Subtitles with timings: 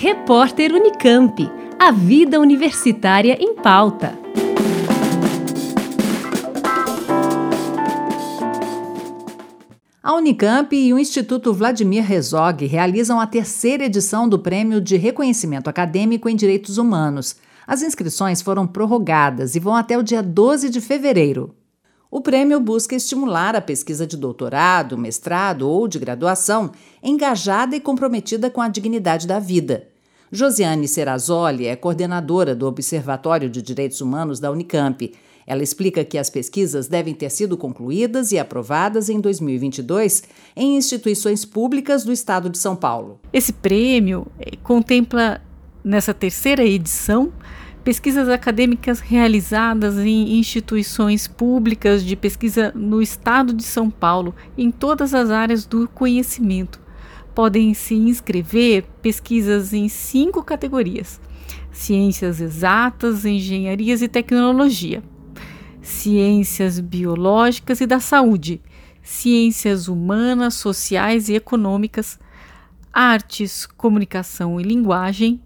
[0.00, 1.50] Repórter Unicamp.
[1.76, 4.16] A vida universitária em pauta.
[10.00, 15.66] A Unicamp e o Instituto Vladimir Herzog realizam a terceira edição do Prêmio de Reconhecimento
[15.66, 17.34] Acadêmico em Direitos Humanos.
[17.66, 21.57] As inscrições foram prorrogadas e vão até o dia 12 de fevereiro.
[22.10, 26.70] O prêmio busca estimular a pesquisa de doutorado, mestrado ou de graduação
[27.02, 29.86] engajada e comprometida com a dignidade da vida.
[30.32, 35.12] Josiane Serrazoli é coordenadora do Observatório de Direitos Humanos da Unicamp.
[35.46, 40.22] Ela explica que as pesquisas devem ter sido concluídas e aprovadas em 2022
[40.56, 43.20] em instituições públicas do estado de São Paulo.
[43.32, 45.42] Esse prêmio eh, contempla,
[45.84, 47.32] nessa terceira edição,
[47.88, 55.14] pesquisas acadêmicas realizadas em instituições públicas de pesquisa no estado de São Paulo, em todas
[55.14, 56.78] as áreas do conhecimento.
[57.34, 61.18] Podem se inscrever pesquisas em cinco categorias:
[61.72, 65.02] ciências exatas, engenharias e tecnologia,
[65.80, 68.60] ciências biológicas e da saúde,
[69.02, 72.20] ciências humanas, sociais e econômicas,
[72.92, 75.40] artes, comunicação e linguagem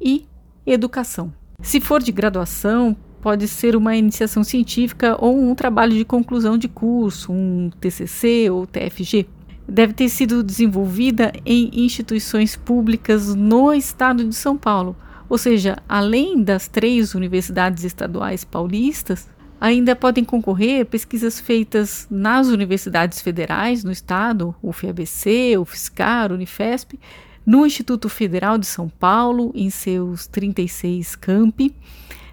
[0.00, 0.24] e
[0.64, 1.41] educação.
[1.62, 6.68] Se for de graduação, pode ser uma iniciação científica ou um trabalho de conclusão de
[6.68, 9.28] curso, um TCC ou TFG.
[9.66, 14.96] Deve ter sido desenvolvida em instituições públicas no estado de São Paulo,
[15.28, 23.22] ou seja, além das três universidades estaduais paulistas, ainda podem concorrer pesquisas feitas nas universidades
[23.22, 26.98] federais no estado, UFABC, UFSCar, Unifesp,
[27.44, 31.74] no Instituto Federal de São Paulo, em seus 36 campi,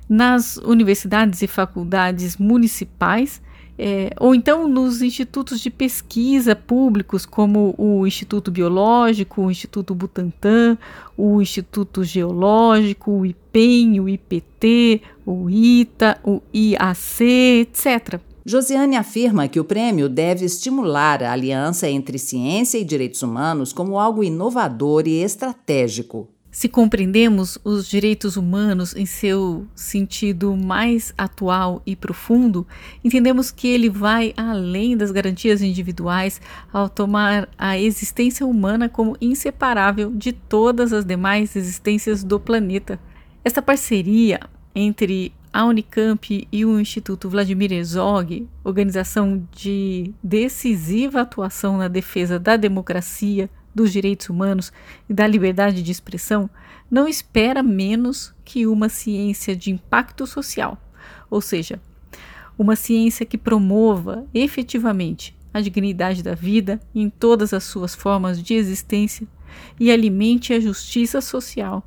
[0.08, 3.42] nas universidades e faculdades municipais,
[3.82, 10.78] é, ou então nos institutos de pesquisa públicos, como o Instituto Biológico, o Instituto Butantan,
[11.16, 17.24] o Instituto Geológico, o IPEM, o IPT, o ITA, o IAC,
[17.62, 18.20] etc.
[18.50, 24.00] Josiane afirma que o prêmio deve estimular a aliança entre ciência e direitos humanos como
[24.00, 26.28] algo inovador e estratégico.
[26.50, 32.66] Se compreendemos os direitos humanos em seu sentido mais atual e profundo,
[33.04, 36.42] entendemos que ele vai além das garantias individuais
[36.74, 43.00] ao tomar a existência humana como inseparável de todas as demais existências do planeta.
[43.46, 44.40] Esta parceria
[44.74, 52.56] entre a Unicamp e o Instituto Vladimir Herzog, organização de decisiva atuação na defesa da
[52.56, 54.72] democracia, dos direitos humanos
[55.10, 56.50] e da liberdade de expressão,
[56.90, 60.78] não espera menos que uma ciência de impacto social,
[61.30, 61.80] ou seja,
[62.58, 68.54] uma ciência que promova efetivamente a dignidade da vida em todas as suas formas de
[68.54, 69.28] existência
[69.80, 71.84] e alimente a justiça social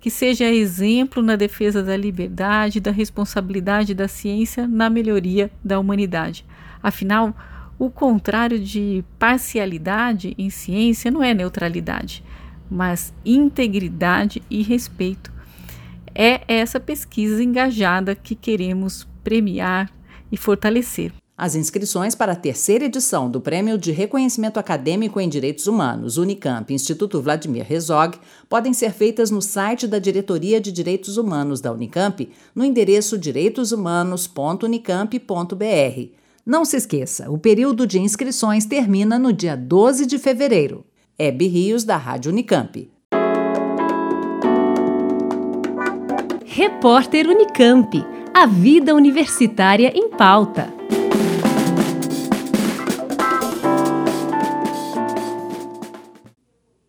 [0.00, 6.44] que seja exemplo na defesa da liberdade da responsabilidade da ciência na melhoria da humanidade.
[6.82, 7.34] Afinal,
[7.78, 12.22] o contrário de parcialidade em ciência não é neutralidade,
[12.70, 15.32] mas integridade e respeito.
[16.14, 19.90] É essa pesquisa engajada que queremos premiar
[20.30, 21.12] e fortalecer.
[21.42, 26.70] As inscrições para a terceira edição do Prêmio de Reconhecimento Acadêmico em Direitos Humanos Unicamp
[26.70, 32.28] Instituto Vladimir Herzog podem ser feitas no site da Diretoria de Direitos Humanos da Unicamp,
[32.54, 36.08] no endereço direitoshumanos.unicamp.br.
[36.44, 40.84] Não se esqueça, o período de inscrições termina no dia 12 de fevereiro.
[41.18, 42.86] Hebe Rios, da Rádio Unicamp.
[46.44, 48.04] Repórter Unicamp.
[48.34, 50.78] A vida universitária em pauta.